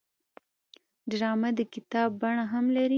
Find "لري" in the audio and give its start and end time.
2.75-2.89